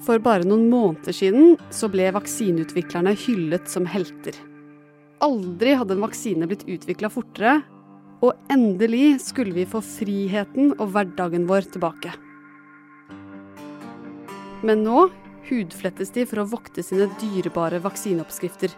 For 0.00 0.22
bare 0.22 0.46
noen 0.48 0.68
måneder 0.72 1.14
siden 1.14 1.58
så 1.74 1.90
ble 1.92 2.08
vaksineutviklerne 2.16 3.12
hyllet 3.20 3.68
som 3.68 3.84
helter. 3.88 4.36
Aldri 5.20 5.74
hadde 5.76 5.98
en 5.98 6.06
vaksine 6.06 6.48
blitt 6.48 6.64
utvikla 6.64 7.10
fortere, 7.12 7.58
og 8.24 8.36
endelig 8.52 9.20
skulle 9.24 9.54
vi 9.56 9.68
få 9.68 9.82
friheten 9.84 10.74
og 10.78 10.92
hverdagen 10.94 11.46
vår 11.48 11.68
tilbake. 11.76 12.12
Men 14.64 14.84
nå 14.84 15.06
hudflettes 15.48 16.12
de 16.16 16.26
for 16.28 16.42
å 16.42 16.48
vokte 16.48 16.84
sine 16.84 17.08
dyrebare 17.20 17.80
vaksineoppskrifter, 17.84 18.72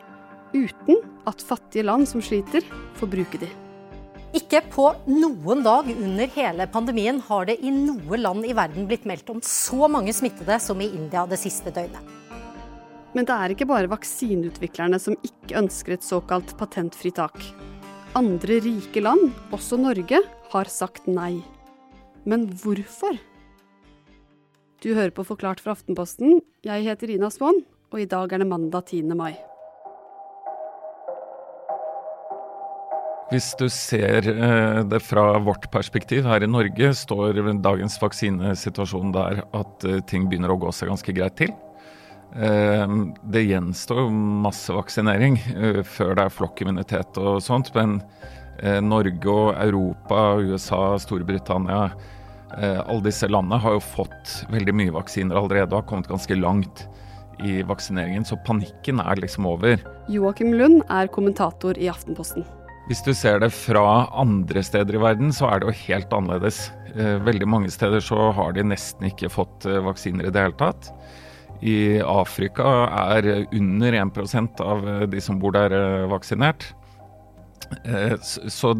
uten 0.55 1.03
at 1.31 1.43
fattige 1.43 1.87
land 1.87 2.11
som 2.11 2.23
sliter, 2.23 2.67
får 2.99 3.15
bruke 3.15 3.43
de. 3.43 3.51
Ikke 4.33 4.63
på 4.73 4.87
noen 5.13 5.61
dag 5.61 5.91
under 5.93 6.31
hele 6.33 6.65
pandemien 6.73 7.19
har 7.27 7.51
det 7.51 7.59
i 7.61 7.69
noe 7.73 8.17
land 8.17 8.47
i 8.49 8.55
verden 8.57 8.87
blitt 8.89 9.05
meldt 9.09 9.29
om 9.29 9.43
så 9.45 9.89
mange 9.93 10.15
smittede 10.17 10.57
som 10.63 10.81
i 10.81 10.89
India 10.89 11.27
det 11.29 11.37
siste 11.43 11.69
døgnet. 11.75 12.01
Men 13.13 13.29
det 13.29 13.37
er 13.37 13.53
ikke 13.53 13.69
bare 13.69 13.91
vaksineutviklerne 13.93 14.97
som 14.97 15.19
ikke 15.21 15.59
ønsker 15.61 15.99
et 15.99 16.07
såkalt 16.07 16.57
patentfritak. 16.57 17.37
Andre 18.17 18.57
rike 18.65 19.05
land, 19.05 19.35
også 19.53 19.77
Norge, 19.81 20.23
har 20.53 20.73
sagt 20.73 21.05
nei. 21.09 21.43
Men 22.25 22.49
hvorfor? 22.57 23.21
Du 24.81 24.95
hører 24.97 25.13
på 25.13 25.29
Forklart 25.29 25.61
fra 25.61 25.77
Aftenposten. 25.77 26.41
Jeg 26.65 26.89
heter 26.89 27.13
Ina 27.13 27.29
Svaan, 27.29 27.65
og 27.93 28.01
i 28.01 28.09
dag 28.09 28.33
er 28.33 28.41
det 28.41 28.49
mandag 28.49 28.89
10. 28.89 29.13
mai. 29.13 29.35
Hvis 33.33 33.55
du 33.57 33.65
ser 33.73 34.27
eh, 34.29 34.79
det 34.85 34.99
fra 35.01 35.39
vårt 35.41 35.71
perspektiv 35.73 36.27
her 36.29 36.45
i 36.45 36.51
Norge, 36.51 36.91
står 36.93 37.39
dagens 37.65 37.95
vaksinesituasjon 38.03 39.15
der 39.15 39.41
at 39.57 39.87
eh, 39.89 40.03
ting 40.05 40.27
begynner 40.29 40.53
å 40.53 40.59
gå 40.61 40.73
seg 40.77 40.91
ganske 40.93 41.15
greit 41.17 41.39
til. 41.41 41.55
Eh, 42.37 42.93
det 43.33 43.47
gjenstår 43.47 44.13
masse 44.13 44.77
vaksinering 44.77 45.41
før 45.95 46.13
det 46.19 46.27
er 46.27 46.37
flokkimmunitet 46.37 47.23
og 47.25 47.41
sånt, 47.45 47.73
men 47.79 48.03
Norge 48.85 49.33
og 49.33 49.57
Europa, 49.57 50.37
USA, 50.45 50.83
Storbritannia 51.01 51.87
alle 52.53 53.01
disse 53.07 53.27
landene 53.33 53.57
har 53.65 53.79
jo 53.79 53.81
fått 53.81 54.43
veldig 54.53 54.75
mye 54.77 54.93
vaksiner 54.93 55.41
allerede 55.41 55.73
og 55.73 55.81
har 55.81 55.89
kommet 55.89 56.11
ganske 56.13 56.37
langt 56.37 56.85
i 57.43 57.63
vaksineringen, 57.65 58.29
så 58.29 58.37
panikken 58.45 59.01
er 59.01 59.25
liksom 59.25 59.49
over. 59.49 59.81
Joakim 60.13 60.53
Lund 60.53 60.85
er 60.93 61.09
kommentator 61.11 61.81
i 61.81 61.89
Aftenposten. 61.91 62.45
Hvis 62.91 63.03
du 63.07 63.13
ser 63.15 63.39
det 63.39 63.53
fra 63.55 64.09
andre 64.19 64.63
steder 64.67 64.97
i 64.99 65.01
verden, 65.03 65.31
så 65.35 65.47
er 65.49 65.61
det 65.63 65.69
jo 65.69 65.81
helt 65.85 66.15
annerledes. 66.17 66.65
Eh, 66.97 67.21
veldig 67.23 67.47
mange 67.49 67.71
steder 67.71 68.03
så 68.03 68.33
har 68.35 68.57
de 68.57 68.65
nesten 68.67 69.07
ikke 69.07 69.31
fått 69.31 69.67
eh, 69.71 69.79
vaksiner 69.87 70.27
i 70.27 70.33
det 70.35 70.43
hele 70.43 70.59
tatt. 70.59 70.91
I 71.63 72.03
Afrika 72.03 72.67
er 73.15 73.29
under 73.55 73.99
1 74.01 74.65
av 74.65 74.89
eh, 74.89 75.05
de 75.13 75.23
som 75.23 75.39
bor 75.39 75.55
der, 75.55 75.73
vaksinert. 76.11 76.73
Så 78.53 78.75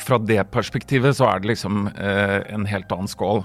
fra 0.00 0.16
det 0.18 0.40
perspektivet 0.50 1.18
så 1.18 1.28
er 1.28 1.40
det 1.40 1.52
liksom 1.52 1.84
en 1.94 2.64
helt 2.66 2.90
annen 2.90 3.06
skål. 3.08 3.44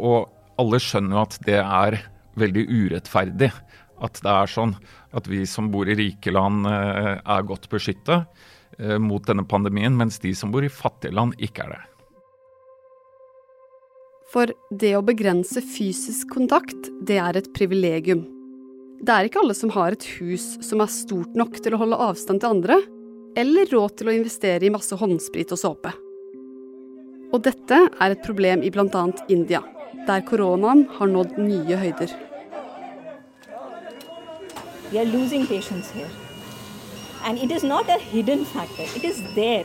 Og 0.00 0.30
alle 0.62 0.80
skjønner 0.80 1.18
jo 1.18 1.24
at 1.26 1.36
det 1.44 1.58
er 1.60 1.98
veldig 2.40 2.64
urettferdig 2.70 3.50
at 4.00 4.22
det 4.24 4.32
er 4.32 4.48
sånn 4.48 4.72
at 5.12 5.28
vi 5.28 5.42
som 5.50 5.68
bor 5.74 5.90
i 5.90 5.98
rike 5.98 6.32
land 6.32 6.64
er 6.70 7.44
godt 7.50 7.68
beskytta, 7.68 8.22
mot 9.02 9.24
denne 9.26 9.44
pandemien, 9.44 9.96
mens 9.96 10.18
de 10.22 10.34
som 10.36 10.52
bor 10.52 10.64
i 10.64 10.72
fattige 10.72 11.14
land, 11.16 11.36
ikke 11.38 11.66
er 11.66 11.74
det. 11.74 11.80
For 14.30 14.52
det 14.70 14.92
å 14.94 15.02
begrense 15.02 15.62
fysisk 15.64 16.30
kontakt, 16.30 16.90
det 17.02 17.18
er 17.18 17.40
et 17.40 17.50
privilegium. 17.56 18.22
Det 19.02 19.10
er 19.10 19.26
ikke 19.26 19.40
alle 19.42 19.56
som 19.58 19.72
har 19.74 19.96
et 19.96 20.06
hus 20.20 20.52
som 20.62 20.82
er 20.84 20.92
stort 20.92 21.34
nok 21.38 21.58
til 21.58 21.74
å 21.74 21.80
holde 21.80 21.98
avstand 22.04 22.42
til 22.42 22.54
andre, 22.54 22.78
eller 23.38 23.70
råd 23.72 23.98
til 23.98 24.10
å 24.10 24.14
investere 24.14 24.66
i 24.66 24.72
masse 24.72 24.94
håndsprit 24.94 25.50
og 25.54 25.60
såpe. 25.60 25.92
Og 27.30 27.42
dette 27.46 27.78
er 27.88 28.14
et 28.14 28.24
problem 28.26 28.62
i 28.62 28.70
bl.a. 28.74 29.04
India, 29.30 29.62
der 30.06 30.24
koronaen 30.26 30.86
har 30.98 31.10
nådd 31.10 31.38
nye 31.38 31.78
høyder. 31.82 32.14
We 34.90 34.98
are 34.98 35.06
losing 35.06 35.46
patients 35.46 35.90
here. 35.90 36.29
And 37.24 37.38
it 37.38 37.50
is 37.52 37.62
not 37.62 37.88
a 37.88 37.98
hidden 37.98 38.44
factor, 38.44 38.82
it 38.82 39.04
is 39.04 39.22
there. 39.34 39.64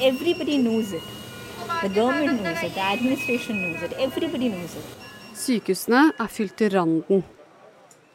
Everybody 0.00 0.58
knows 0.58 0.92
it. 0.92 1.02
The 1.82 1.88
government 1.88 2.42
knows 2.42 2.62
it, 2.62 2.74
the 2.74 2.80
administration 2.80 3.62
knows 3.62 3.82
it, 3.82 3.92
everybody 3.98 4.48
knows 4.48 4.74
it. 4.76 4.84
Sykehusene 5.34 6.12
er 6.20 6.26
fylt 6.30 6.54
til 6.56 6.70
randen, 6.70 7.24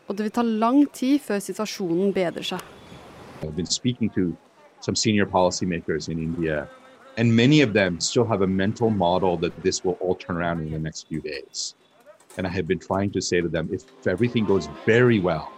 og 0.07 0.17
det 0.17 0.23
vil 0.23 0.31
ta 0.31 0.41
lang 0.41 0.85
tid 0.93 1.19
før 1.19 1.39
situasjonen 1.39 2.13
bedrer 2.13 2.45
seg. 2.45 2.61
I've 3.41 3.55
been 3.55 3.65
speaking 3.65 4.09
to 4.15 4.35
some 4.81 4.95
senior 4.95 5.25
policymakers 5.25 6.07
in 6.09 6.19
India, 6.19 6.67
and 7.17 7.35
many 7.35 7.61
of 7.61 7.73
them 7.73 7.99
still 7.99 8.25
have 8.25 8.41
a 8.41 8.47
mental 8.47 8.89
model 8.89 9.37
that 9.37 9.53
this 9.63 9.83
will 9.83 9.97
all 10.01 10.15
turn 10.15 10.37
around 10.37 10.61
in 10.61 10.71
the 10.71 10.79
next 10.79 11.07
few 11.07 11.21
days. 11.21 11.75
And 12.37 12.47
I 12.47 12.49
have 12.49 12.67
been 12.67 12.79
trying 12.79 13.11
to 13.11 13.21
say 13.21 13.41
to 13.41 13.49
them, 13.49 13.69
if 13.73 13.83
everything 14.07 14.45
goes 14.45 14.69
very 14.85 15.19
well, 15.19 15.51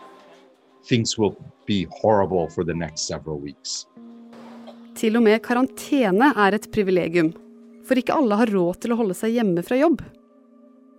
things 0.88 1.18
will 1.18 1.36
be 1.68 1.86
horrible 2.02 2.50
for 2.50 2.64
the 2.64 2.74
next 2.74 3.08
several 3.08 3.40
weeks. 3.40 3.86
Til 4.98 5.18
og 5.18 5.26
med 5.26 5.40
karantene 5.46 6.34
er 6.36 6.58
et 6.58 6.68
privilegium, 6.74 7.32
for 7.88 7.98
ikke 7.98 8.16
alle 8.18 8.38
har 8.42 8.52
råd 8.52 8.82
til 8.84 8.94
å 8.94 9.00
holde 9.00 9.16
seg 9.18 9.38
hjemme 9.38 9.64
fra 9.66 9.80
jobb. 9.80 10.02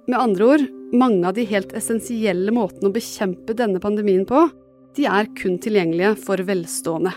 Med 0.08 0.18
andre 0.18 0.48
ord, 0.54 0.64
mange 0.92 1.28
av 1.28 1.36
de 1.36 1.44
helt 1.48 1.72
essensielle 1.78 2.52
måtene 2.54 2.90
å 2.90 2.94
bekjempe 2.94 3.54
denne 3.56 3.80
pandemien 3.82 4.24
på, 4.28 4.48
de 4.96 5.06
er 5.08 5.30
kun 5.38 5.60
tilgjengelige 5.62 6.16
for 6.24 6.42
velstående. 6.44 7.14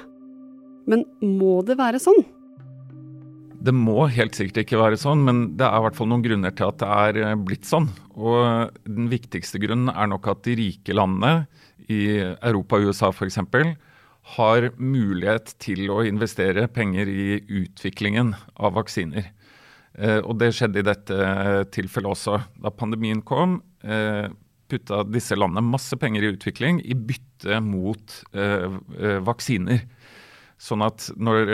Men 0.86 1.03
må 1.20 1.59
det 1.66 1.80
være 1.80 2.00
sånn? 2.00 2.22
Det 3.66 3.74
må 3.74 4.06
helt 4.14 4.38
sikkert 4.38 4.62
ikke 4.62 4.78
være 4.78 5.00
sånn, 5.02 5.24
men 5.26 5.40
det 5.58 5.66
er 5.66 5.80
i 5.80 5.86
hvert 5.88 5.97
fall 5.97 6.12
noen 6.12 6.24
grunner 6.26 6.53
til 6.53 6.70
at 6.70 6.78
det 6.84 6.90
er 7.02 7.20
eh, 7.24 7.38
blitt 7.47 7.66
sånn. 7.66 7.88
Og 8.14 8.76
den 8.86 9.08
viktigste 9.09 9.59
grunnen 9.64 9.90
er 9.90 10.12
nok 10.12 10.30
at 10.30 10.44
de 10.46 10.53
rike 10.59 10.94
landene 10.94 11.47
i 11.91 12.01
Europa 12.19 12.79
og 12.79 12.90
USA 12.90 13.12
f.eks. 13.13 13.40
har 14.35 14.69
mulighet 14.78 15.53
til 15.62 15.88
å 15.94 16.01
investere 16.07 16.68
penger 16.68 17.09
i 17.09 17.41
utviklingen 17.62 18.34
av 18.56 18.78
vaksiner. 18.79 19.31
Eh, 19.96 20.19
og 20.19 20.40
det 20.41 20.51
skjedde 20.56 20.81
i 20.81 20.85
dette 20.85 21.19
tilfellet 21.75 22.12
også. 22.12 22.40
Da 22.63 22.72
pandemien 22.73 23.22
kom, 23.23 23.62
eh, 23.84 24.28
putta 24.68 25.03
disse 25.07 25.38
landene 25.38 25.63
masse 25.63 25.96
penger 25.96 26.23
i 26.23 26.34
utvikling 26.34 26.81
i 26.84 26.96
bytte 26.97 27.62
mot 27.62 28.23
eh, 28.34 29.22
vaksiner. 29.23 29.85
Sånn 30.57 30.81
at 30.85 31.09
når 31.19 31.50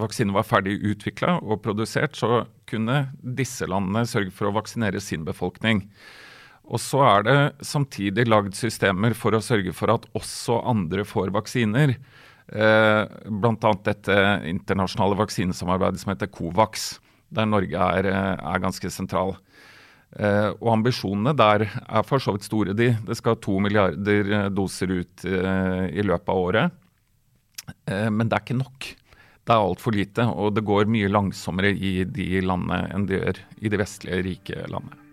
vaksinen 0.00 0.32
var 0.32 0.46
ferdig 0.48 0.78
utvikla 0.88 1.34
og 1.44 1.60
produsert, 1.62 2.16
så 2.16 2.46
kunne 2.66 3.10
disse 3.20 3.68
landene 3.68 4.06
sørge 4.08 4.32
for 4.32 4.48
å 4.48 4.54
vaksinere 4.56 5.02
sin 5.04 5.26
befolkning. 5.28 5.82
Og 6.64 6.80
så 6.80 7.02
er 7.04 7.24
det 7.26 7.38
samtidig 7.66 8.24
lagd 8.28 8.54
systemer 8.56 9.14
for 9.18 9.36
å 9.36 9.42
sørge 9.44 9.74
for 9.76 9.92
at 9.92 10.06
også 10.16 10.62
andre 10.64 11.04
får 11.04 11.32
vaksiner. 11.34 11.96
Eh, 12.48 13.02
Bl.a. 13.28 13.72
dette 13.84 14.16
internasjonale 14.48 15.18
vaksinesamarbeidet 15.20 16.00
som 16.00 16.14
heter 16.14 16.32
Covax, 16.32 16.94
der 17.34 17.48
Norge 17.50 17.88
er, 17.98 18.08
eh, 18.08 18.32
er 18.38 18.64
ganske 18.64 18.90
sentral. 18.92 19.36
Eh, 20.16 20.50
og 20.60 20.72
ambisjonene 20.78 21.34
der 21.36 21.66
er 21.68 22.02
for 22.06 22.22
så 22.22 22.32
vidt 22.32 22.48
store, 22.48 22.76
de. 22.76 22.92
Det 23.04 23.16
skal 23.18 23.40
to 23.42 23.58
milliarder 23.60 24.32
eh, 24.32 24.48
doser 24.48 24.92
ut 25.02 25.24
i 25.24 26.04
løpet 26.04 26.28
av 26.28 26.42
året. 26.48 26.80
Men 27.88 28.28
det 28.28 28.36
er 28.36 28.44
ikke 28.44 28.60
nok. 28.60 28.90
Det 29.44 29.52
er 29.52 29.60
altfor 29.60 29.92
lite, 29.96 30.24
og 30.24 30.54
det 30.56 30.64
går 30.64 30.88
mye 30.88 31.08
langsommere 31.12 31.72
i 31.72 32.04
de 32.04 32.40
landene 32.44 32.84
enn 32.92 33.08
det 33.08 33.18
gjør 33.20 33.40
i 33.60 33.72
de 33.72 33.80
vestlige, 33.80 34.24
rike 34.24 34.68
landene. 34.72 35.03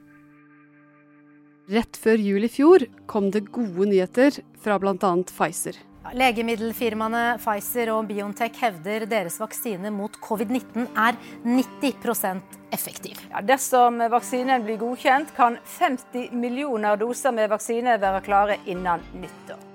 Rett 1.71 1.95
før 1.95 2.19
jul 2.19 2.43
i 2.43 2.49
fjor 2.51 2.83
kom 3.07 3.29
det 3.31 3.45
gode 3.55 3.85
nyheter 3.87 4.41
fra 4.59 4.75
bl.a. 4.81 5.11
Pfizer. 5.29 5.77
Legemiddelfirmaene 6.17 7.37
Pfizer 7.39 7.93
og 7.93 8.09
Biontech 8.09 8.57
hevder 8.59 9.05
deres 9.07 9.37
vaksine 9.39 9.87
mot 9.95 10.17
covid-19 10.19 10.89
er 10.99 11.15
90 11.45 12.41
effektiv. 12.75 13.21
Ja, 13.29 13.39
dersom 13.45 14.03
vaksinen 14.11 14.65
blir 14.67 14.81
godkjent, 14.81 15.31
kan 15.37 15.59
50 15.77 16.33
millioner 16.35 16.99
doser 16.99 17.31
med 17.31 17.47
vaksine 17.53 17.95
være 18.01 18.23
klare 18.25 18.59
innen 18.65 19.05
nyttår. 19.21 19.67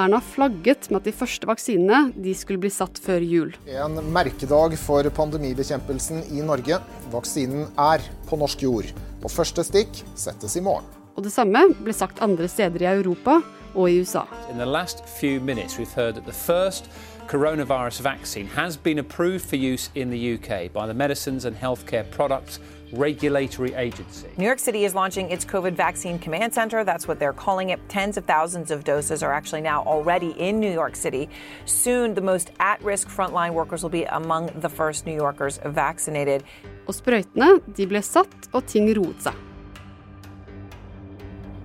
Erna 0.00 0.20
flagget 0.22 0.86
med 0.88 1.00
at 1.00 1.10
de 1.10 1.12
første 1.18 1.48
vaksinene 1.50 2.14
de 2.14 2.32
skulle 2.38 2.62
bli 2.62 2.70
satt 2.72 3.02
før 3.02 3.20
jul. 3.26 3.52
En 3.66 3.98
merkedag 4.14 4.78
for 4.78 5.04
pandemibekjempelsen 5.12 6.22
i 6.30 6.44
Norge. 6.46 6.78
Vaksinen 7.12 7.66
er 7.74 8.06
på 8.30 8.38
norsk 8.38 8.62
jord, 8.62 8.92
og 9.22 9.32
første 9.32 9.64
stikk 9.66 10.02
settes 10.18 10.56
i 10.56 10.64
morgen. 10.64 10.86
Og 11.16 11.24
det 11.26 11.32
samme 11.34 11.66
ble 11.82 11.92
sagt 11.96 12.22
andre 12.24 12.48
steder 12.48 12.84
i 12.84 12.90
Europa, 12.94 13.40
og 13.74 13.90
i 13.90 14.00
USA. 14.00 14.22
In 14.50 14.58
the 14.58 14.66
last 14.66 15.04
few 15.06 15.40
minutes, 15.40 15.78
we've 15.78 15.92
heard 15.92 16.14
that 16.14 16.24
the 16.24 16.32
first 16.32 16.90
coronavirus 17.28 18.00
vaccine 18.00 18.46
has 18.46 18.76
been 18.76 18.98
approved 18.98 19.44
for 19.44 19.56
use 19.56 19.90
in 19.94 20.10
the 20.10 20.34
UK 20.34 20.72
by 20.72 20.86
the 20.86 20.94
Medicines 20.94 21.44
and 21.44 21.56
Healthcare 21.56 22.10
Products 22.10 22.58
Regulatory 22.92 23.72
Agency. 23.74 24.26
New 24.36 24.44
York 24.44 24.58
City 24.58 24.84
is 24.84 24.94
launching 24.96 25.30
its 25.30 25.44
COVID 25.44 25.74
vaccine 25.74 26.18
command 26.18 26.52
center. 26.52 26.82
That's 26.82 27.06
what 27.06 27.20
they're 27.20 27.32
calling 27.32 27.70
it. 27.70 27.78
Tens 27.88 28.16
of 28.16 28.24
thousands 28.24 28.72
of 28.72 28.82
doses 28.82 29.22
are 29.22 29.32
actually 29.32 29.60
now 29.60 29.84
already 29.84 30.30
in 30.38 30.58
New 30.58 30.72
York 30.72 30.96
City. 30.96 31.28
Soon, 31.66 32.14
the 32.14 32.20
most 32.20 32.50
at 32.58 32.82
risk 32.82 33.08
frontline 33.08 33.52
workers 33.52 33.84
will 33.84 33.90
be 33.90 34.04
among 34.04 34.46
the 34.56 34.68
first 34.68 35.06
New 35.06 35.14
Yorkers 35.14 35.60
vaccinated. 35.64 36.42
Og 36.88 36.94
sprøytene 36.94 37.60
de 37.76 37.86
ble 37.86 38.02
satt, 38.02 38.48
og 38.52 38.66
ting 38.66 38.90
roet 38.96 39.22
seg. 39.22 39.34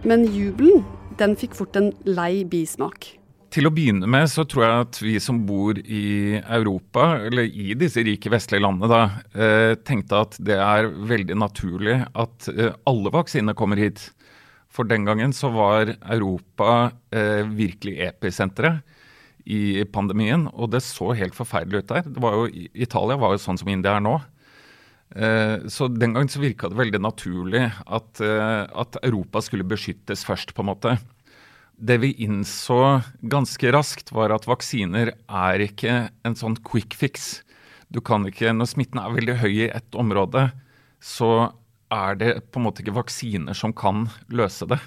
Men 0.06 0.28
jubelen 0.30 0.86
den 1.20 1.36
fikk 1.40 1.56
fort 1.58 1.78
en 1.80 1.92
lei 2.08 2.44
bismak. 2.50 3.14
Til 3.56 3.70
å 3.70 3.72
begynne 3.72 4.08
med 4.12 4.28
så 4.28 4.44
tror 4.44 4.64
jeg 4.66 4.84
at 4.84 4.98
vi 5.00 5.14
som 5.24 5.38
bor 5.48 5.78
i 5.80 6.36
Europa, 6.42 7.22
eller 7.30 7.48
i 7.48 7.76
disse 7.80 8.04
rike 8.04 8.32
vestlige 8.34 8.66
landene, 8.66 8.90
da, 8.92 9.04
eh, 9.32 9.76
tenkte 9.80 10.24
at 10.26 10.36
det 10.44 10.58
er 10.60 10.90
veldig 10.92 11.38
naturlig 11.40 12.02
at 12.12 12.50
eh, 12.52 12.74
alle 12.90 13.14
vaksiner 13.16 13.56
kommer 13.56 13.80
hit. 13.80 14.10
For 14.68 14.84
den 14.84 15.08
gangen 15.08 15.32
så 15.32 15.54
var 15.56 15.94
Europa 16.04 16.92
eh, 17.16 17.48
virkelig 17.48 17.96
episenteret 18.10 18.84
i 19.46 19.86
pandemien, 19.94 20.50
og 20.52 20.74
det 20.74 20.82
så 20.84 21.14
helt 21.16 21.38
forferdelig 21.38 21.86
ut 21.86 21.94
der. 21.94 22.08
Det 22.10 22.22
var 22.24 22.40
jo, 22.42 22.50
Italia 22.74 23.16
var 23.22 23.36
jo 23.36 23.44
sånn 23.46 23.62
som 23.62 23.70
India 23.72 23.96
er 23.96 24.04
nå. 24.04 24.18
Så 25.16 25.88
den 25.96 26.12
gangen 26.12 26.28
så 26.28 26.42
virka 26.42 26.68
det 26.68 26.76
veldig 26.76 27.00
naturlig 27.00 27.62
at, 27.88 28.20
at 28.20 28.98
Europa 29.00 29.40
skulle 29.40 29.64
beskyttes 29.64 30.26
først, 30.28 30.52
på 30.52 30.60
en 30.60 30.68
måte. 30.68 30.98
Det 31.76 31.98
vi 32.00 32.14
innså 32.24 33.02
ganske 33.20 33.72
raskt, 33.72 34.12
var 34.16 34.32
at 34.36 34.48
vaksiner 34.48 35.14
er 35.16 35.64
ikke 35.64 35.96
en 36.28 36.36
sånn 36.36 36.56
quick 36.68 36.96
fix. 36.96 37.46
Du 37.92 38.00
kan 38.02 38.26
ikke, 38.28 38.54
Når 38.54 38.72
smitten 38.72 39.02
er 39.02 39.16
veldig 39.16 39.38
høy 39.44 39.54
i 39.68 39.72
ett 39.72 39.96
område, 39.96 40.50
så 41.04 41.52
er 41.92 42.16
det 42.16 42.32
på 42.52 42.60
en 42.60 42.68
måte 42.68 42.82
ikke 42.82 42.96
vaksiner 42.96 43.58
som 43.58 43.74
kan 43.76 44.08
løse 44.32 44.68
det. 44.72 44.80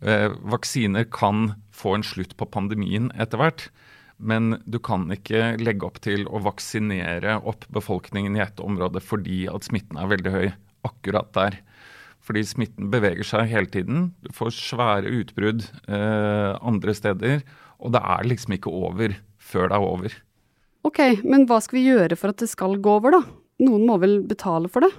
Eh, 0.00 0.32
vaksiner 0.42 1.04
kan 1.04 1.54
få 1.72 1.94
en 1.98 2.06
slutt 2.06 2.34
på 2.36 2.48
pandemien 2.48 3.10
etter 3.20 3.40
hvert, 3.40 3.68
men 4.16 4.58
du 4.64 4.78
kan 4.82 5.06
ikke 5.12 5.54
legge 5.60 5.86
opp 5.86 6.00
til 6.04 6.26
å 6.30 6.42
vaksinere 6.44 7.38
opp 7.42 7.66
befolkningen 7.74 8.36
i 8.38 8.42
et 8.44 8.60
område 8.62 9.02
fordi 9.02 9.44
at 9.50 9.66
smitten 9.66 9.98
er 10.00 10.10
veldig 10.12 10.34
høy 10.34 10.46
akkurat 10.86 11.32
der. 11.36 11.58
Fordi 12.24 12.44
smitten 12.46 12.88
beveger 12.92 13.26
seg 13.26 13.50
hele 13.50 13.68
tiden. 13.68 14.06
Du 14.24 14.30
får 14.32 14.54
svære 14.56 15.12
utbrudd 15.12 15.66
eh, 15.88 16.52
andre 16.64 16.94
steder. 16.96 17.42
Og 17.84 17.92
det 17.92 18.00
er 18.00 18.28
liksom 18.30 18.54
ikke 18.56 18.72
over 18.72 19.16
før 19.36 19.68
det 19.68 19.76
er 19.76 19.88
over. 19.88 20.14
Ok, 20.84 21.00
men 21.24 21.44
hva 21.48 21.58
skal 21.64 21.80
vi 21.80 21.88
gjøre 21.90 22.16
for 22.20 22.32
at 22.32 22.40
det 22.40 22.48
skal 22.52 22.78
gå 22.80 22.96
over, 23.00 23.18
da? 23.18 23.20
Noen 23.64 23.84
må 23.88 23.98
vel 24.00 24.18
betale 24.28 24.70
for 24.72 24.84
det? 24.84 24.92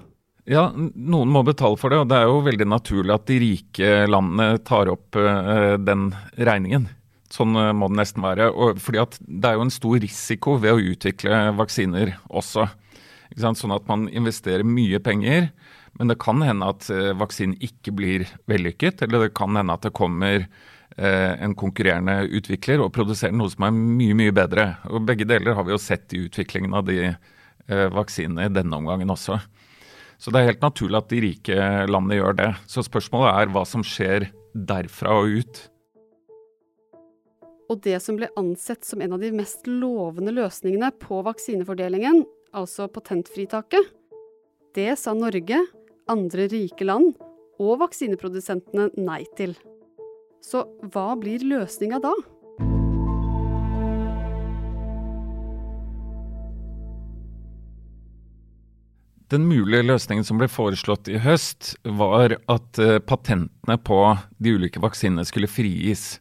Ja, 0.49 0.67
noen 0.75 1.31
må 1.33 1.41
betale 1.45 1.77
for 1.81 1.89
det, 1.89 2.03
og 2.03 2.09
det 2.11 2.19
er 2.19 2.29
jo 2.29 2.43
veldig 2.45 2.67
naturlig 2.69 3.15
at 3.15 3.25
de 3.29 3.39
rike 3.41 3.93
landene 4.09 4.61
tar 4.65 4.91
opp 4.93 5.17
eh, 5.17 5.73
den 5.81 6.11
regningen. 6.37 6.85
Sånn 7.35 7.55
eh, 7.59 7.73
må 7.75 7.89
det 7.91 7.99
nesten 7.99 8.25
være. 8.25 8.49
Og 8.53 8.81
fordi 8.83 9.01
at 9.03 9.19
det 9.25 9.51
er 9.51 9.59
jo 9.59 9.67
en 9.67 9.73
stor 9.73 9.99
risiko 10.03 10.57
ved 10.61 10.75
å 10.75 10.83
utvikle 10.93 11.41
vaksiner 11.59 12.15
også. 12.29 12.69
Sånn 13.35 13.75
at 13.75 13.89
man 13.89 14.05
investerer 14.07 14.67
mye 14.67 15.01
penger 15.03 15.49
men 15.95 16.11
det 16.11 16.17
kan 16.19 16.41
hende 16.43 16.67
at 16.67 16.89
eh, 16.91 17.13
vaksinen 17.15 17.55
ikke 17.63 17.93
blir 17.95 18.25
vellykket, 18.51 19.05
eller 19.05 19.25
det 19.25 19.35
kan 19.37 19.55
hende 19.55 19.75
at 19.77 19.85
det 19.85 19.93
kommer 19.95 20.41
eh, 20.43 21.31
en 21.39 21.55
konkurrerende 21.55 22.25
utvikler 22.35 22.83
og 22.83 22.91
produserer 22.95 23.35
noe 23.35 23.51
som 23.53 23.63
er 23.67 23.75
mye, 23.75 24.17
mye 24.19 24.33
bedre. 24.35 24.73
Og 24.91 25.05
Begge 25.07 25.27
deler 25.29 25.55
har 25.55 25.63
vi 25.67 25.71
jo 25.71 25.79
sett 25.79 26.11
i 26.11 26.25
utviklingen 26.27 26.75
av 26.75 26.87
de 26.89 27.15
vaksinene 27.65 28.43
i 28.45 28.51
denne 28.53 28.77
omgangen 28.77 29.09
også. 29.09 29.39
Så 30.21 30.29
det 30.29 30.37
er 30.37 30.51
helt 30.51 30.61
naturlig 30.61 30.99
at 30.99 31.07
de 31.09 31.21
rike 31.23 31.55
landene 31.89 32.19
gjør 32.19 32.35
det. 32.37 32.51
Så 32.69 32.83
spørsmålet 32.85 33.31
er 33.31 33.55
hva 33.55 33.63
som 33.65 33.81
skjer 33.81 34.27
derfra 34.53 35.15
og 35.23 35.39
ut. 35.39 35.61
Og 37.65 37.81
det 37.81 37.97
som 38.03 38.17
ble 38.19 38.29
ansett 38.37 38.85
som 38.85 39.01
en 39.01 39.15
av 39.15 39.21
de 39.23 39.31
mest 39.33 39.65
lovende 39.65 40.33
løsningene 40.35 40.91
på 41.01 41.23
vaksinefordelingen, 41.25 42.21
altså 42.53 42.85
patentfritaket, 42.93 43.89
det 44.75 44.91
sa 45.01 45.15
Norge 45.17 45.63
andre 46.11 46.45
rike 46.51 46.85
land 46.85 47.15
og 47.57 47.79
vaksineprodusentene 47.81 48.91
nei 49.01 49.23
til. 49.39 49.55
Så 50.43 50.65
hva 50.93 51.13
blir 51.17 51.41
løsninga 51.47 52.01
da? 52.03 52.13
Den 59.33 59.47
mulige 59.49 59.81
løsningen 59.87 60.27
som 60.27 60.37
ble 60.37 60.45
foreslått 60.51 61.09
i 61.09 61.17
høst, 61.17 61.73
var 61.97 62.37
at 62.45 62.77
eh, 62.77 62.99
patentene 63.01 63.79
på 63.81 63.97
de 64.37 64.53
ulike 64.53 64.83
vaksinene 64.83 65.25
skulle 65.25 65.49
frigis 65.49 66.19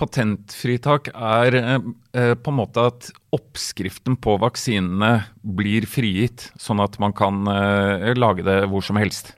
patentfritak 0.00 1.10
er 1.12 1.56
eh, 1.58 1.76
eh, 2.16 2.32
på 2.34 2.52
en 2.52 2.58
måte 2.58 2.86
at 2.90 3.10
oppskriften 3.36 4.16
på 4.22 4.36
vaksinene 4.40 5.26
blir 5.42 5.86
frigitt, 5.90 6.48
sånn 6.60 6.82
at 6.82 6.98
man 7.02 7.14
kan 7.16 7.44
eh, 7.50 8.10
lage 8.16 8.46
det 8.46 8.62
hvor 8.70 8.84
som 8.86 9.00
helst. 9.00 9.34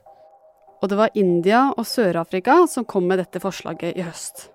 Og 0.83 0.89
det 0.91 0.99
var 0.99 1.15
India 1.15 1.69
og 1.71 1.85
Sør-Afrika 1.87 2.63
som 2.67 2.87
kom 2.87 3.07
med 3.07 3.21
dette 3.21 3.39
forslaget 3.43 3.95
i 3.95 4.03
høst. 4.03 4.49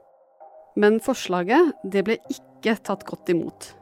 Men 0.79 1.01
forslaget 1.03 1.73
det 1.89 2.05
ble 2.07 2.19
ikke 2.31 2.77
tatt 2.85 3.07
godt 3.09 3.33
imot. 3.33 3.73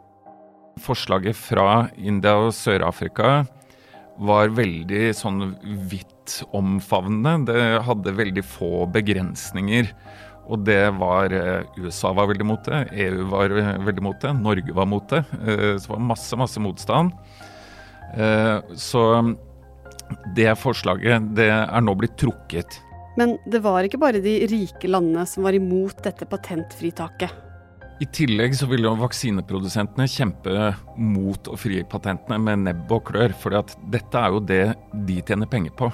Forslaget 0.84 1.37
fra 1.38 1.88
India 1.96 2.37
og 2.38 2.52
Sør-Afrika 2.55 3.40
var 4.17 4.52
veldig 4.55 5.11
sånn 5.17 5.56
vidt 5.90 6.38
omfavnende. 6.56 7.50
Det 7.50 7.64
hadde 7.87 8.14
veldig 8.17 8.44
få 8.46 8.87
begrensninger. 8.94 9.90
Og 10.46 10.62
det 10.66 10.82
var 10.98 11.32
eh, 11.34 11.66
USA 11.81 12.12
var 12.14 12.28
veldig 12.31 12.46
mot 12.46 12.69
det, 12.69 12.84
EU 13.06 13.26
var 13.32 13.50
eh, 13.50 13.72
veldig 13.87 14.04
mot 14.06 14.20
det, 14.22 14.32
Norge 14.38 14.76
var 14.76 14.88
mot 14.90 15.08
det. 15.10 15.25
Eh, 15.43 15.75
så 15.76 15.88
det 15.88 15.94
var 15.94 16.04
masse, 16.12 16.38
masse 16.38 16.62
motstand. 16.62 17.14
Så 18.78 19.00
det 20.37 20.52
forslaget 20.62 21.32
det 21.37 21.48
er 21.50 21.82
nå 21.82 21.93
blitt 21.98 22.14
trukket. 22.16 22.78
Men 23.19 23.34
det 23.50 23.58
var 23.64 23.84
ikke 23.84 24.00
bare 24.00 24.22
de 24.25 24.38
rike 24.48 24.88
landene 24.88 25.26
som 25.28 25.44
var 25.44 25.58
imot 25.58 25.98
dette 26.04 26.28
patentfritaket. 26.31 27.42
I 28.00 28.06
tillegg 28.12 28.54
så 28.56 28.69
ville 28.70 28.92
vaksineprodusentene 29.00 30.06
kjempe 30.08 30.70
mot 31.00 31.50
å 31.50 31.58
frie 31.58 31.84
patentene 31.88 32.38
med 32.40 32.66
nebb 32.69 32.92
og 32.94 33.08
klør, 33.10 33.34
for 33.40 33.56
dette 33.56 34.22
er 34.22 34.34
jo 34.34 34.42
det 34.44 34.64
de 35.08 35.22
tjener 35.26 35.50
penger 35.50 35.75
på. 35.76 35.90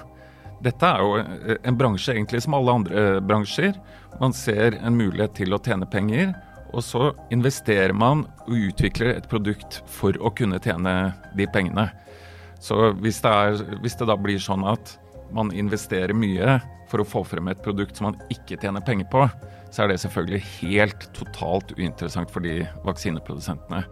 Dette 0.63 0.87
er 0.87 1.03
jo 1.03 1.19
eh, 1.19 1.59
en 1.67 1.79
bransje 1.79 2.15
egentlig 2.15 2.43
som 2.45 2.55
alle 2.59 2.77
andre 2.79 3.05
eh, 3.17 3.21
bransjer. 3.25 3.77
Man 4.21 4.35
ser 4.37 4.79
en 4.79 4.97
mulighet 4.99 5.35
til 5.41 5.55
å 5.55 5.61
tjene 5.63 5.89
penger, 5.91 6.35
og 6.73 6.85
så 6.87 7.11
investerer 7.35 7.93
man 7.97 8.25
og 8.47 8.69
utvikler 8.71 9.17
et 9.17 9.29
produkt 9.29 9.81
for 9.91 10.17
å 10.23 10.31
kunne 10.37 10.61
tjene 10.63 11.13
de 11.37 11.49
pengene. 11.53 11.89
Så 12.63 12.93
hvis 13.03 13.19
det, 13.25 13.33
er, 13.33 13.81
hvis 13.83 13.99
det 13.99 14.07
da 14.09 14.17
blir 14.17 14.39
sånn 14.41 14.65
at 14.71 14.95
man 15.35 15.51
investerer 15.57 16.15
mye 16.15 16.61
for 16.93 17.03
å 17.03 17.09
få 17.09 17.25
frem 17.27 17.49
et 17.51 17.63
produkt 17.65 17.99
som 17.99 18.11
man 18.11 18.21
ikke 18.31 18.61
tjener 18.61 18.85
penger 18.87 19.09
på, 19.11 19.25
så 19.73 19.83
er 19.83 19.91
det 19.91 19.99
selvfølgelig 20.05 20.43
helt 20.61 21.09
totalt 21.17 21.73
uinteressant 21.79 22.31
for 22.31 22.45
de 22.45 22.61
vaksineprodusentene. 22.87 23.83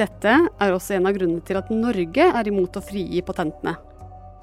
Dette 0.00 0.34
er 0.40 0.72
også 0.72 0.96
en 0.96 1.06
av 1.06 1.14
grunnene 1.14 1.44
til 1.44 1.60
at 1.60 1.70
Norge 1.70 2.28
er 2.32 2.48
imot 2.48 2.80
å 2.80 2.84
frigi 2.84 3.20
patentene. 3.24 3.76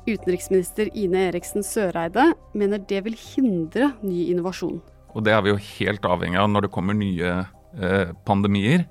Utenriksminister 0.07 0.89
Ine 0.97 1.27
Eriksen 1.29 1.65
Søreide 1.65 2.31
mener 2.57 2.81
det 2.89 3.03
vil 3.05 3.17
hindre 3.19 3.91
ny 4.05 4.29
innovasjon. 4.31 4.79
Og 5.15 5.25
det 5.25 5.33
er 5.33 5.43
vi 5.43 5.53
jo 5.53 5.61
helt 5.77 6.05
avhengig 6.05 6.39
av 6.39 6.49
når 6.51 6.67
det 6.67 6.73
kommer 6.73 6.97
nye 6.97 7.31
eh, 7.41 8.11
pandemier. 8.27 8.85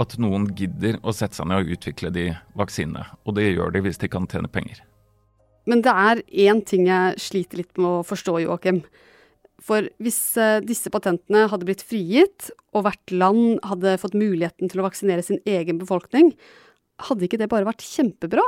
At 0.00 0.16
noen 0.22 0.46
gidder 0.56 0.98
å 1.02 1.12
sette 1.12 1.36
seg 1.36 1.50
ned 1.50 1.64
og 1.64 1.74
utvikle 1.76 2.12
de 2.14 2.30
vaksinene. 2.56 3.04
Og 3.26 3.36
det 3.36 3.50
gjør 3.50 3.74
de 3.74 3.84
hvis 3.84 4.00
de 4.00 4.08
kan 4.10 4.28
tjene 4.30 4.50
penger. 4.52 4.80
Men 5.68 5.84
det 5.84 5.92
er 5.92 6.22
én 6.48 6.62
ting 6.66 6.88
jeg 6.88 7.20
sliter 7.20 7.60
litt 7.60 7.76
med 7.76 8.00
å 8.00 8.06
forstå, 8.06 8.38
Joakim. 8.46 8.80
For 9.60 9.90
hvis 10.00 10.18
eh, 10.40 10.62
disse 10.64 10.92
patentene 10.92 11.44
hadde 11.52 11.68
blitt 11.68 11.84
frigitt, 11.84 12.48
og 12.72 12.86
hvert 12.86 13.12
land 13.12 13.60
hadde 13.66 13.98
fått 14.00 14.16
muligheten 14.16 14.70
til 14.70 14.80
å 14.80 14.86
vaksinere 14.88 15.24
sin 15.26 15.42
egen 15.44 15.80
befolkning, 15.82 16.32
hadde 17.08 17.26
ikke 17.26 17.40
det 17.40 17.50
bare 17.52 17.68
vært 17.68 17.84
kjempebra? 17.84 18.44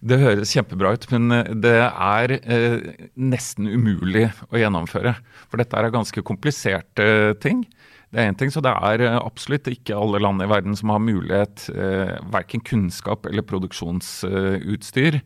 Det 0.00 0.18
høres 0.20 0.52
kjempebra 0.54 0.94
ut, 0.96 1.06
men 1.12 1.32
eh, 1.34 1.50
det 1.64 1.76
er 1.86 2.36
eh, 2.38 3.06
nesten 3.18 3.68
umulig 3.68 4.28
å 4.50 4.60
gjennomføre. 4.60 5.16
For 5.50 5.62
dette 5.62 5.78
er 5.78 5.94
ganske 5.94 6.24
kompliserte 6.26 7.08
ting. 7.42 7.64
Det 8.12 8.22
er 8.22 8.30
én 8.30 8.38
ting, 8.38 8.52
så 8.54 8.62
det 8.64 8.72
er 8.72 9.02
eh, 9.04 9.18
absolutt 9.18 9.66
ikke 9.70 9.96
alle 9.98 10.20
land 10.22 10.44
i 10.44 10.50
verden 10.50 10.76
som 10.78 10.92
har 10.94 11.02
mulighet, 11.02 11.66
eh, 11.74 12.14
verken 12.32 12.62
kunnskap 12.64 13.26
eller 13.26 13.46
produksjonsutstyr, 13.46 15.20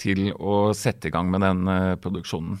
til 0.00 0.28
å 0.34 0.74
sette 0.76 1.08
i 1.08 1.14
gang 1.14 1.30
med 1.32 1.44
den 1.46 1.66
eh, 1.70 1.94
produksjonen. 2.02 2.60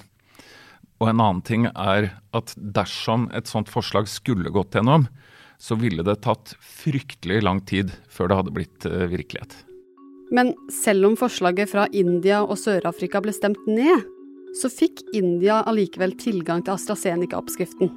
Og 1.02 1.10
en 1.10 1.20
annen 1.20 1.42
ting 1.44 1.66
er 1.68 2.12
at 2.34 2.54
dersom 2.56 3.28
et 3.34 3.50
sånt 3.50 3.68
forslag 3.68 4.08
skulle 4.08 4.52
gått 4.54 4.78
gjennom, 4.78 5.08
så 5.58 5.76
ville 5.78 6.04
det 6.06 6.22
tatt 6.24 6.54
fryktelig 6.62 7.42
lang 7.44 7.60
tid 7.66 7.92
før 8.10 8.30
det 8.30 8.40
hadde 8.40 8.54
blitt 8.54 8.86
eh, 8.88 9.06
virkelighet. 9.12 9.58
Men 10.34 10.52
selv 10.72 11.06
om 11.06 11.18
forslaget 11.18 11.70
fra 11.70 11.86
India 11.94 12.40
og 12.42 12.58
Sør-Afrika 12.58 13.20
ble 13.22 13.34
stemt 13.34 13.68
ned, 13.70 14.02
så 14.58 14.70
fikk 14.70 15.02
India 15.14 15.60
allikevel 15.66 16.14
tilgang 16.18 16.62
til 16.64 16.74
AstraZeneca-oppskriften. 16.74 17.90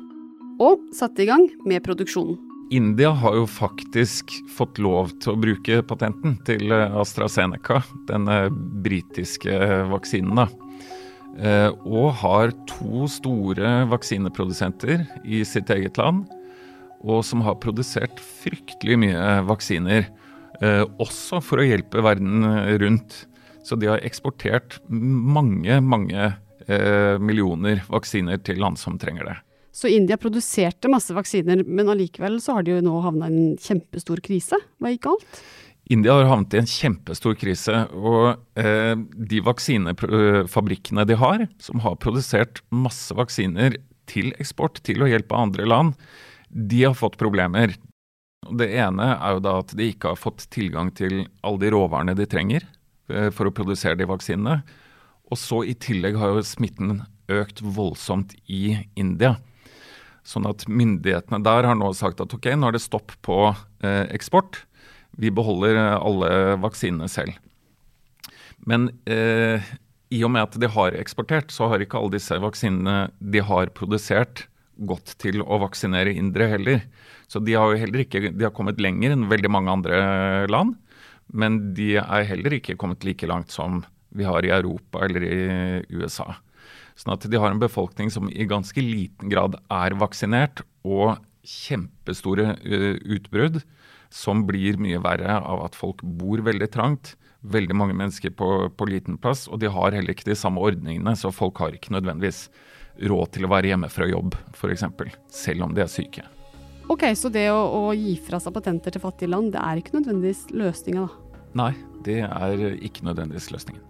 Og 0.62 0.86
satte 0.96 1.26
i 1.26 1.30
gang 1.30 1.48
med 1.70 1.84
produksjonen. 1.86 2.38
India 2.74 3.14
har 3.16 3.38
jo 3.38 3.46
faktisk 3.48 4.34
fått 4.52 4.80
lov 4.84 5.14
til 5.24 5.32
å 5.34 5.40
bruke 5.40 5.80
patenten 5.88 6.36
til 6.48 6.74
eh, 6.76 6.98
AstraZeneca, 7.00 7.80
denne 8.10 8.40
britiske 8.84 9.54
vaksinen. 9.94 10.42
da. 10.42 10.48
Eh, 11.38 11.70
og 11.86 12.12
har 12.24 12.52
to 12.68 13.08
store 13.12 13.86
vaksineprodusenter 13.92 15.06
i 15.24 15.44
sitt 15.48 15.72
eget 15.72 15.98
land, 16.02 16.26
og 17.06 17.24
som 17.24 17.46
har 17.46 17.60
produsert 17.64 18.20
fryktelig 18.42 18.98
mye 19.06 19.26
vaksiner. 19.48 20.10
Eh, 20.62 20.84
også 21.02 21.42
for 21.46 21.62
å 21.62 21.68
hjelpe 21.68 22.04
verden 22.06 22.46
rundt. 22.82 23.26
Så 23.68 23.76
de 23.80 23.90
har 23.92 24.04
eksportert 24.08 24.80
mange, 24.90 25.82
mange 25.84 26.34
millioner 27.24 27.80
vaksiner 27.88 28.42
til 28.44 28.58
land 28.60 28.76
som 28.76 28.98
trenger 29.00 29.24
det. 29.24 29.36
Så 29.78 29.88
India 29.88 30.18
produserte 30.20 30.90
masse 30.92 31.14
vaksiner, 31.16 31.62
men 31.64 31.88
allikevel 31.94 32.42
så 32.44 32.58
har 32.58 32.66
de 32.66 32.74
jo 32.74 32.82
nå 32.84 32.98
havna 33.06 33.30
i 33.30 33.36
en 33.38 33.54
kjempestor 33.62 34.20
krise. 34.26 34.58
Hva 34.82 34.92
gikk 34.92 35.06
galt? 35.06 35.42
India 35.94 36.18
har 36.18 36.28
havnet 36.28 36.56
i 36.56 36.62
en 36.64 36.70
kjempestor 36.70 37.38
krise. 37.40 37.84
Og 37.96 38.60
eh, 38.60 38.96
de 38.98 39.44
vaksinefabrikkene 39.46 41.06
de 41.08 41.20
har, 41.22 41.46
som 41.64 41.84
har 41.86 42.00
produsert 42.04 42.64
masse 42.74 43.16
vaksiner 43.16 43.78
til 44.10 44.34
eksport, 44.42 44.82
til 44.88 45.04
å 45.04 45.12
hjelpe 45.12 45.38
andre 45.38 45.68
land, 45.68 45.94
de 46.50 46.84
har 46.88 46.98
fått 46.98 47.20
problemer. 47.20 47.76
Det 48.56 48.70
ene 48.80 49.12
er 49.16 49.36
jo 49.36 49.44
da 49.44 49.58
at 49.62 49.74
de 49.78 49.90
ikke 49.92 50.14
har 50.14 50.20
fått 50.20 50.46
tilgang 50.54 50.92
til 50.96 51.26
alle 51.46 51.62
de 51.64 51.72
råvarene 51.74 52.16
de 52.18 52.28
trenger 52.30 52.66
eh, 53.12 53.30
for 53.34 53.50
å 53.50 53.56
produsere 53.56 53.98
de 54.00 54.08
vaksinene. 54.10 54.62
Og 55.28 55.40
så 55.40 55.64
i 55.68 55.76
tillegg 55.76 56.18
har 56.20 56.32
jo 56.36 56.46
smitten 56.46 57.02
økt 57.32 57.62
voldsomt 57.62 58.36
i 58.48 58.78
India. 58.96 59.36
Sånn 60.28 60.48
at 60.48 60.66
myndighetene 60.68 61.40
der 61.44 61.68
har 61.70 61.78
nå 61.80 61.92
sagt 61.96 62.22
at 62.24 62.34
ok, 62.36 62.52
nå 62.56 62.70
er 62.70 62.78
det 62.78 62.84
stopp 62.84 63.14
på 63.24 63.40
eh, 63.84 64.06
eksport. 64.16 64.64
Vi 65.18 65.32
beholder 65.34 65.80
eh, 65.80 65.94
alle 65.98 66.32
vaksinene 66.64 67.08
selv. 67.12 67.38
Men 68.68 68.90
eh, 69.08 69.64
i 70.12 70.24
og 70.24 70.34
med 70.34 70.48
at 70.48 70.60
de 70.60 70.70
har 70.72 70.96
eksportert, 71.00 71.52
så 71.52 71.70
har 71.72 71.84
ikke 71.84 72.00
alle 72.00 72.16
disse 72.18 72.36
vaksinene 72.44 73.10
de 73.20 73.44
har 73.44 73.72
produsert, 73.76 74.46
gått 74.78 75.16
til 75.22 75.42
å 75.44 75.60
vaksinere 75.64 76.14
indere 76.14 76.52
heller. 76.56 76.82
Så 77.28 77.42
de 77.44 77.56
har 77.58 77.72
jo 77.72 77.82
heller 77.82 78.04
ikke 78.04 78.28
de 78.30 78.46
har 78.46 78.56
kommet 78.56 78.82
lenger 78.82 79.16
enn 79.16 79.30
veldig 79.32 79.52
mange 79.54 79.74
andre 79.74 80.02
land. 80.52 80.76
Men 81.28 81.60
de 81.76 81.96
er 82.00 82.28
heller 82.30 82.58
ikke 82.58 82.78
kommet 82.80 83.04
like 83.08 83.28
langt 83.28 83.52
som 83.52 83.82
vi 84.16 84.28
har 84.28 84.46
i 84.46 84.54
Europa 84.54 85.04
eller 85.06 85.26
i 85.28 85.40
USA. 86.00 86.30
Sånn 86.98 87.14
at 87.14 87.28
de 87.30 87.40
har 87.40 87.54
en 87.54 87.62
befolkning 87.62 88.10
som 88.14 88.30
i 88.32 88.48
ganske 88.50 88.82
liten 88.82 89.30
grad 89.30 89.58
er 89.70 89.96
vaksinert, 90.00 90.64
og 90.88 91.20
kjempestore 91.48 92.56
uh, 92.58 92.96
utbrudd 93.08 93.62
som 94.14 94.46
blir 94.48 94.80
mye 94.82 95.00
verre 95.04 95.38
av 95.38 95.66
at 95.66 95.78
folk 95.78 96.02
bor 96.02 96.42
veldig 96.46 96.70
trangt. 96.74 97.16
Veldig 97.48 97.76
mange 97.78 97.96
mennesker 97.96 98.34
på, 98.36 98.50
på 98.74 98.88
liten 98.90 99.20
plass, 99.22 99.46
og 99.52 99.62
de 99.62 99.70
har 99.72 99.94
heller 99.94 100.16
ikke 100.16 100.30
de 100.32 100.40
samme 100.40 100.64
ordningene. 100.64 101.14
Så 101.20 101.32
folk 101.36 101.60
har 101.62 101.76
ikke 101.76 101.94
nødvendigvis 101.96 102.48
råd 102.98 103.34
til 103.36 103.48
å 103.48 103.52
være 103.52 103.72
hjemme 103.74 103.90
fra 103.92 104.08
jobb, 104.10 104.36
f.eks. 104.56 104.86
Selv 105.34 105.68
om 105.68 105.76
de 105.76 105.84
er 105.86 105.92
syke. 105.92 106.26
Ok, 106.88 107.04
Så 107.20 107.30
det 107.30 107.50
å, 107.52 107.60
å, 107.60 107.82
gi 107.96 108.16
fra 108.24 108.40
seg 108.40 108.56
patenter 108.56 108.94
til 108.96 109.04
fattige 109.04 109.32
land, 109.34 109.52
det 109.56 109.60
er 109.60 109.82
ikke 109.82 109.98
nødvendigvis 109.98 110.48
løsninga, 110.56 111.08
da? 111.08 111.42
Nei, 111.58 111.74
det 112.06 112.22
er 112.28 112.64
ikke 112.86 113.08
nødvendigvis 113.08 113.50
løsningen. 113.52 113.84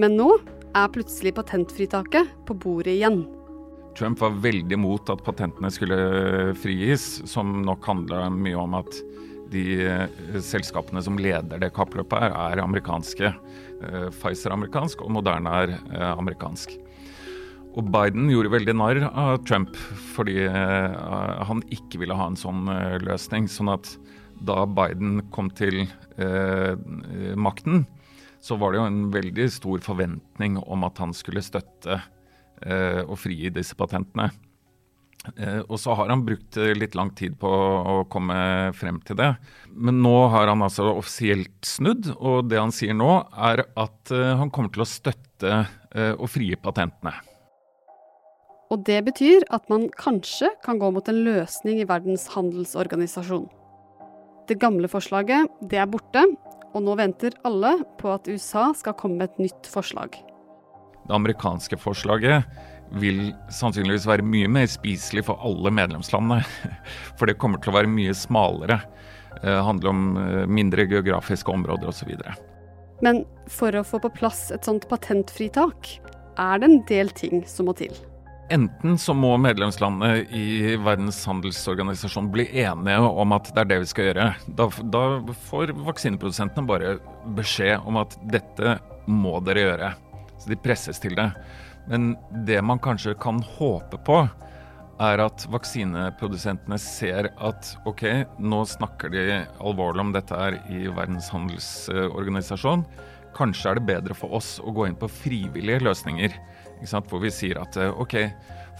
Men 0.00 0.16
nå 0.16 0.30
er 0.76 0.92
plutselig 0.94 1.34
patentfritaket 1.36 2.30
på 2.48 2.56
bordet 2.62 2.94
igjen. 2.94 3.24
Trump 3.98 4.20
var 4.22 4.36
veldig 4.40 4.78
mot 4.78 5.10
at 5.12 5.24
patentene 5.26 5.68
skulle 5.74 6.54
frigis, 6.62 7.20
som 7.28 7.58
nok 7.66 7.88
handla 7.90 8.28
mye 8.32 8.56
om 8.56 8.78
at 8.78 9.00
de 9.50 9.64
eh, 9.82 10.04
selskapene 10.46 11.02
som 11.02 11.18
leder 11.18 11.60
det 11.60 11.72
kappløpet, 11.74 12.30
er, 12.30 12.36
er 12.54 12.62
amerikanske. 12.62 13.32
Eh, 13.82 14.06
Pfizer 14.14 14.52
er 14.52 14.56
amerikansk, 14.56 15.02
og 15.04 15.12
Moderna 15.18 15.56
er 15.64 15.74
eh, 15.74 16.06
amerikansk. 16.12 16.76
Og 17.78 17.86
Biden 17.94 18.26
gjorde 18.32 18.50
veldig 18.56 18.74
narr 18.74 19.04
av 19.08 19.44
Trump 19.46 19.76
fordi 20.14 20.42
han 20.50 21.60
ikke 21.70 22.00
ville 22.02 22.16
ha 22.18 22.26
en 22.26 22.38
sånn 22.38 22.66
løsning. 23.04 23.46
Sånn 23.46 23.70
at 23.70 23.92
da 24.42 24.64
Biden 24.66 25.20
kom 25.30 25.52
til 25.54 25.84
makten, 27.38 27.84
så 28.40 28.56
var 28.56 28.72
det 28.72 28.80
jo 28.80 28.88
en 28.88 29.00
veldig 29.12 29.48
stor 29.52 29.82
forventning 29.84 30.58
om 30.60 30.86
at 30.88 31.00
han 31.02 31.12
skulle 31.16 31.44
støtte 31.44 32.00
eh, 32.64 33.02
og 33.04 33.18
frigi 33.20 33.52
disse 33.52 33.76
patentene. 33.76 34.30
Eh, 35.36 35.60
og 35.66 35.76
så 35.80 35.92
har 35.98 36.08
han 36.08 36.24
brukt 36.24 36.56
eh, 36.56 36.72
litt 36.76 36.96
lang 36.96 37.12
tid 37.16 37.36
på 37.40 37.48
å 37.50 37.98
komme 38.12 38.72
frem 38.76 39.02
til 39.04 39.18
det. 39.20 39.34
Men 39.76 40.00
nå 40.04 40.14
har 40.32 40.48
han 40.48 40.64
altså 40.64 40.88
offisielt 40.94 41.58
snudd, 41.68 42.14
og 42.16 42.48
det 42.48 42.62
han 42.62 42.72
sier 42.72 42.96
nå, 42.96 43.10
er 43.36 43.66
at 43.68 44.14
eh, 44.16 44.32
han 44.40 44.52
kommer 44.52 44.72
til 44.72 44.86
å 44.86 44.88
støtte 44.88 45.52
eh, 45.60 46.14
og 46.16 46.30
frie 46.32 46.56
patentene. 46.60 47.12
Og 48.70 48.84
det 48.86 49.00
betyr 49.08 49.42
at 49.50 49.66
man 49.70 49.88
kanskje 49.98 50.52
kan 50.64 50.78
gå 50.78 50.92
mot 50.94 51.08
en 51.10 51.24
løsning 51.26 51.80
i 51.82 51.88
Verdens 51.88 52.28
handelsorganisasjon. 52.30 53.48
Det 54.46 54.58
gamle 54.62 54.88
forslaget, 54.90 55.50
det 55.70 55.80
er 55.82 55.90
borte, 55.90 56.22
og 56.70 56.84
nå 56.86 56.94
venter 56.98 57.34
alle 57.46 57.80
på 57.98 58.12
at 58.14 58.28
USA 58.30 58.68
skal 58.78 58.94
komme 58.98 59.18
med 59.18 59.32
et 59.32 59.40
nytt 59.48 59.70
forslag. 59.70 60.20
Det 61.06 61.16
amerikanske 61.16 61.78
forslaget 61.82 62.46
vil 63.02 63.32
sannsynligvis 63.54 64.06
være 64.06 64.26
mye 64.26 64.50
mer 64.50 64.68
spiselig 64.70 65.24
for 65.26 65.42
alle 65.46 65.70
medlemslandene. 65.74 66.42
For 67.18 67.30
det 67.30 67.38
kommer 67.42 67.62
til 67.62 67.72
å 67.72 67.78
være 67.78 67.90
mye 67.90 68.14
smalere. 68.14 68.80
Det 69.40 69.50
eh, 69.50 69.62
handler 69.66 69.90
om 69.90 70.06
eh, 70.18 70.46
mindre 70.50 70.86
geografiske 70.90 71.50
områder 71.50 71.90
osv. 71.90 72.10
Men 73.02 73.22
for 73.48 73.74
å 73.74 73.86
få 73.86 74.02
på 74.02 74.10
plass 74.12 74.50
et 74.54 74.66
sånt 74.66 74.86
patentfritak, 74.90 75.94
er 76.38 76.60
det 76.60 76.68
en 76.68 76.80
del 76.90 77.14
ting 77.16 77.44
som 77.48 77.70
må 77.70 77.74
til. 77.78 77.94
Enten 78.50 78.96
så 78.98 79.14
må 79.14 79.36
medlemslandene 79.38 80.24
i 80.34 80.74
Verdens 80.82 81.20
handelsorganisasjon 81.28 82.32
bli 82.34 82.48
enige 82.64 82.98
om 82.98 83.34
at 83.36 83.52
det 83.54 83.62
er 83.62 83.68
det 83.70 83.78
vi 83.84 83.90
skal 83.92 84.08
gjøre. 84.08 84.24
Da, 84.58 84.66
da 84.90 85.02
får 85.46 85.70
vaksineprodusentene 85.86 86.66
bare 86.66 86.96
beskjed 87.36 87.86
om 87.86 88.00
at 88.02 88.16
dette 88.32 88.74
må 89.06 89.36
dere 89.46 89.66
gjøre. 89.68 89.92
Så 90.42 90.50
de 90.50 90.58
presses 90.58 90.98
til 90.98 91.14
det. 91.14 91.28
Men 91.86 92.16
det 92.46 92.58
man 92.66 92.82
kanskje 92.82 93.14
kan 93.22 93.38
håpe 93.54 94.02
på, 94.02 94.24
er 95.00 95.22
at 95.22 95.46
vaksineprodusentene 95.48 96.76
ser 96.82 97.30
at 97.38 97.70
ok, 97.88 98.02
nå 98.42 98.64
snakker 98.68 99.14
de 99.14 99.24
alvorlig 99.62 100.08
om 100.08 100.10
dette 100.12 100.36
her 100.36 100.58
i 100.74 100.88
Verdens 100.90 101.30
handelsorganisasjon. 101.32 102.82
Kanskje 103.38 103.70
er 103.70 103.78
det 103.78 103.88
bedre 103.94 104.18
for 104.18 104.34
oss 104.36 104.56
å 104.58 104.74
gå 104.74 104.90
inn 104.90 104.98
på 104.98 105.08
frivillige 105.22 105.86
løsninger 105.86 106.34
hvor 106.80 107.22
vi 107.22 107.30
sier 107.34 107.60
at 107.60 107.76
eh, 107.76 107.92
OK, 108.00 108.16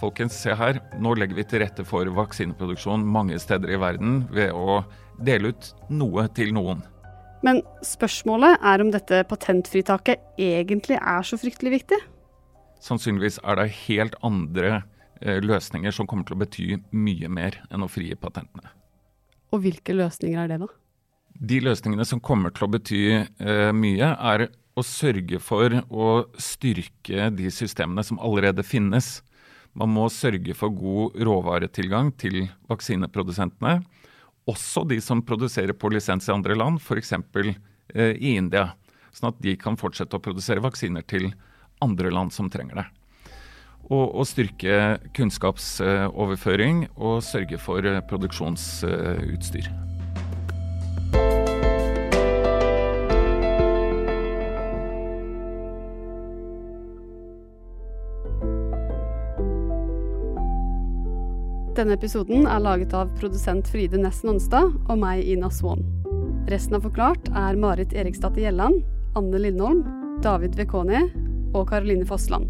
folkens, 0.00 0.38
se 0.40 0.54
her. 0.56 0.80
Nå 0.98 1.14
legger 1.18 1.36
vi 1.36 1.44
til 1.48 1.64
rette 1.64 1.84
for 1.84 2.08
vaksineproduksjon 2.16 3.04
mange 3.04 3.38
steder 3.38 3.74
i 3.74 3.80
verden 3.80 4.24
ved 4.32 4.54
å 4.56 4.82
dele 5.20 5.52
ut 5.52 5.74
noe 5.92 6.26
til 6.36 6.54
noen. 6.56 6.82
Men 7.44 7.62
spørsmålet 7.84 8.60
er 8.60 8.82
om 8.82 8.90
dette 8.92 9.22
patentfritaket 9.28 10.40
egentlig 10.40 10.98
er 11.00 11.24
så 11.24 11.38
fryktelig 11.40 11.78
viktig? 11.78 12.00
Sannsynligvis 12.80 13.40
er 13.44 13.60
det 13.60 13.70
helt 13.86 14.16
andre 14.24 14.82
eh, 15.20 15.40
løsninger 15.44 15.94
som 15.94 16.08
kommer 16.08 16.28
til 16.28 16.36
å 16.36 16.42
bety 16.42 16.66
mye 16.92 17.32
mer 17.32 17.60
enn 17.70 17.84
å 17.84 17.88
frie 17.92 18.16
patentene. 18.16 18.72
Og 19.50 19.64
hvilke 19.64 19.96
løsninger 19.96 20.44
er 20.44 20.52
det, 20.52 20.60
da? 20.62 20.68
De 21.40 21.60
løsningene 21.64 22.04
som 22.04 22.20
kommer 22.20 22.52
til 22.52 22.66
å 22.66 22.72
bety 22.74 23.02
eh, 23.16 23.70
mye, 23.76 24.12
er 24.12 24.48
å 24.78 24.84
sørge 24.86 25.40
for 25.42 25.74
å 25.90 26.10
styrke 26.40 27.30
de 27.34 27.50
systemene 27.52 28.04
som 28.06 28.20
allerede 28.22 28.64
finnes. 28.66 29.20
Man 29.76 29.92
må 29.94 30.08
sørge 30.12 30.54
for 30.58 30.74
god 30.74 31.18
råvaretilgang 31.26 32.12
til 32.18 32.44
vaksineprodusentene. 32.70 33.80
Også 34.50 34.84
de 34.88 34.98
som 35.04 35.22
produserer 35.22 35.76
på 35.76 35.90
lisens 35.92 36.28
i 36.28 36.34
andre 36.34 36.56
land, 36.58 36.80
f.eks. 36.82 37.12
Eh, 37.94 38.16
i 38.16 38.36
India. 38.38 38.70
Sånn 39.14 39.32
at 39.32 39.42
de 39.42 39.56
kan 39.58 39.78
fortsette 39.78 40.16
å 40.16 40.22
produsere 40.22 40.62
vaksiner 40.62 41.06
til 41.06 41.30
andre 41.82 42.10
land 42.14 42.34
som 42.34 42.50
trenger 42.50 42.82
det. 42.82 42.88
Og, 43.90 44.06
og 44.22 44.26
styrke 44.28 45.00
kunnskapsoverføring 45.16 46.84
og 46.94 47.22
sørge 47.26 47.58
for 47.58 47.86
produksjonsutstyr. 48.10 49.89
Denne 61.78 61.94
episoden 61.94 62.48
er 62.50 62.62
laget 62.64 62.94
av 62.98 63.12
produsent 63.20 63.68
Fride 63.70 63.98
Næss 64.00 64.24
Nonstad 64.26 64.72
og 64.90 64.96
meg, 64.98 65.22
Ina 65.22 65.52
Swan. 65.54 65.84
Resten 66.50 66.74
av 66.74 66.82
Forklart 66.82 67.28
er 67.30 67.58
Marit 67.62 67.92
Eriksdatter 67.94 68.42
Gjelland, 68.42 68.80
Anne 69.18 69.38
Lindholm, 69.38 69.84
David 70.24 70.58
Vekoni 70.58 71.04
og 71.54 71.68
Caroline 71.70 72.06
Fossland. 72.08 72.48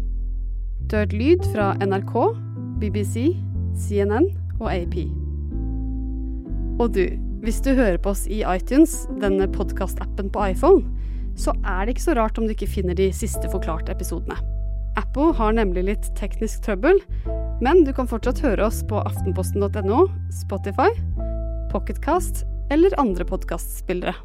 Du 0.89 0.95
har 0.97 1.05
hørt 1.05 1.13
lyd 1.13 1.45
fra 1.53 1.75
NRK, 1.85 2.15
BBC, 2.81 3.35
CNN 3.77 4.25
og 4.57 4.71
AP. 4.73 4.97
Og 6.81 6.97
du, 6.97 7.05
hvis 7.45 7.61
du 7.61 7.75
hører 7.77 8.01
på 8.01 8.15
oss 8.15 8.25
i 8.25 8.41
iTunes, 8.41 9.03
denne 9.21 9.45
podkastappen 9.53 10.33
på 10.33 10.49
iPhone, 10.49 10.81
så 11.37 11.53
er 11.61 11.85
det 11.85 11.95
ikke 11.95 12.07
så 12.09 12.17
rart 12.17 12.41
om 12.41 12.49
du 12.49 12.55
ikke 12.55 12.73
finner 12.73 12.97
de 12.97 13.11
siste 13.13 13.45
forklarte 13.53 13.93
episodene. 13.93 14.41
Apple 14.99 15.29
har 15.37 15.53
nemlig 15.55 15.85
litt 15.87 16.09
teknisk 16.17 16.65
trøbbel, 16.65 16.99
men 17.61 17.83
du 17.85 17.93
kan 17.93 18.09
fortsatt 18.09 18.41
høre 18.43 18.65
oss 18.67 18.81
på 18.89 18.99
aftenposten.no, 19.05 20.01
Spotify, 20.41 20.89
Pocketcast 21.71 22.43
eller 22.73 22.95
andre 22.99 23.27
podkastspillere. 23.27 24.15